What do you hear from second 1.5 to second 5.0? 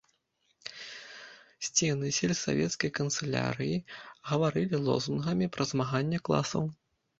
Сцены сельсавецкай канцылярыі гаварылі